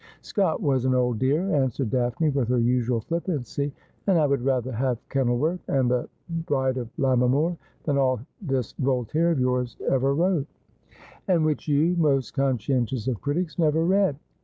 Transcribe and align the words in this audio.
'Scott 0.23 0.59
was 0.63 0.83
an 0.85 0.95
old 0.95 1.19
dear,' 1.19 1.53
answered 1.53 1.91
Daphne, 1.91 2.29
with 2.29 2.47
her 2.47 2.57
usual 2.57 3.01
flippancy,' 3.01 3.71
and 4.07 4.17
I 4.17 4.25
would 4.25 4.41
rather 4.41 4.71
have" 4.71 4.97
Kenilworth" 5.09 5.59
and" 5.69 5.91
The 5.91 6.09
Bride 6.47 6.77
of 6.77 6.89
Lammermoor" 6.97 7.55
than 7.83 7.99
all 7.99 8.19
this 8.41 8.73
Voltaire 8.79 9.29
of 9.29 9.39
yours 9.39 9.77
ever 9.91 10.15
wrote.'' 10.15 10.47
And 11.27 11.45
which 11.45 11.67
you, 11.67 11.95
most 11.97 12.33
conscientious 12.33 13.07
of 13.07 13.21
critics, 13.21 13.59
never 13.59 13.85
read.' 13.85 14.15